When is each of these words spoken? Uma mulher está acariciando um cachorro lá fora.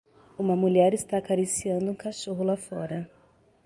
Uma 0.35 0.55
mulher 0.55 0.95
está 0.95 1.17
acariciando 1.19 1.91
um 1.91 1.95
cachorro 1.95 2.43
lá 2.43 2.57
fora. 2.57 3.07